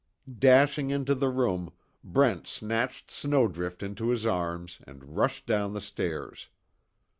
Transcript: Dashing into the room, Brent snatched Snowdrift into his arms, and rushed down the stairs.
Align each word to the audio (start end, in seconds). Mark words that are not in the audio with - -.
Dashing 0.39 0.89
into 0.89 1.13
the 1.13 1.29
room, 1.29 1.71
Brent 2.03 2.47
snatched 2.47 3.11
Snowdrift 3.11 3.83
into 3.83 4.09
his 4.09 4.25
arms, 4.25 4.79
and 4.87 5.15
rushed 5.15 5.45
down 5.45 5.73
the 5.73 5.79
stairs. 5.79 6.49